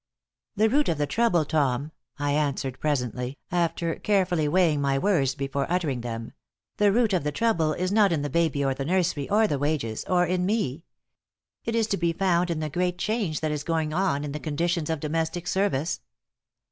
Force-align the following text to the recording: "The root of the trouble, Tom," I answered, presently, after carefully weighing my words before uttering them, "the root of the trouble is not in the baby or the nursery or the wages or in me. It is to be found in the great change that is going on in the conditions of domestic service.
"The 0.55 0.67
root 0.67 0.89
of 0.89 0.97
the 0.97 1.05
trouble, 1.05 1.45
Tom," 1.45 1.91
I 2.17 2.31
answered, 2.31 2.79
presently, 2.79 3.37
after 3.51 3.93
carefully 3.97 4.47
weighing 4.47 4.81
my 4.81 4.97
words 4.97 5.35
before 5.35 5.71
uttering 5.71 6.01
them, 6.01 6.33
"the 6.77 6.91
root 6.91 7.13
of 7.13 7.23
the 7.23 7.31
trouble 7.31 7.73
is 7.73 7.91
not 7.91 8.11
in 8.11 8.23
the 8.23 8.27
baby 8.31 8.65
or 8.65 8.73
the 8.73 8.83
nursery 8.83 9.29
or 9.29 9.45
the 9.45 9.59
wages 9.59 10.03
or 10.05 10.25
in 10.25 10.43
me. 10.43 10.85
It 11.65 11.75
is 11.75 11.85
to 11.85 11.97
be 11.97 12.13
found 12.13 12.49
in 12.49 12.61
the 12.61 12.67
great 12.67 12.97
change 12.97 13.41
that 13.41 13.51
is 13.51 13.63
going 13.63 13.93
on 13.93 14.23
in 14.23 14.31
the 14.31 14.39
conditions 14.39 14.89
of 14.89 14.99
domestic 14.99 15.45
service. 15.45 16.01